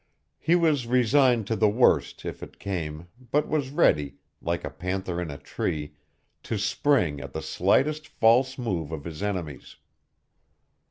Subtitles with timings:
[0.39, 5.21] He was resigned to the worst if it came, but was ready, like a panther
[5.21, 5.93] in a tree,
[6.41, 9.75] to spring at the slightest false move of his enemies.